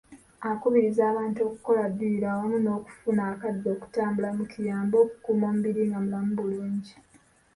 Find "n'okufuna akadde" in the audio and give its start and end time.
2.61-3.67